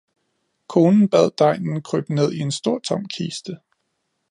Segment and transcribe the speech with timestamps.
[0.71, 3.57] Konen bad degnen krybe ned i en stor tom kiste.